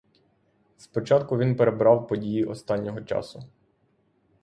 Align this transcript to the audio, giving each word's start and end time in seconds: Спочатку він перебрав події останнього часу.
Спочатку 0.77 1.37
він 1.37 1.55
перебрав 1.55 2.07
події 2.07 2.45
останнього 2.45 3.01
часу. 3.01 3.43